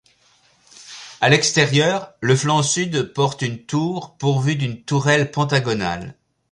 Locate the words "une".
3.43-3.63